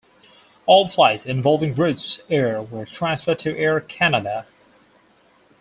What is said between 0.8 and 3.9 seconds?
flights involving Roots Air were transferred to Air